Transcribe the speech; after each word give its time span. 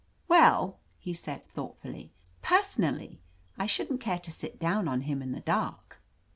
Well," 0.27 0.79
he 0.97 1.13
said 1.13 1.47
thoughtfully, 1.47 2.11
"personally, 2.41 3.19
I 3.55 3.67
shouldn't 3.67 4.01
care 4.01 4.17
to 4.17 4.31
sit 4.31 4.57
down 4.59 4.87
on 4.87 5.01
him 5.01 5.21
in 5.21 5.31
the 5.31 5.41
dark." 5.41 6.01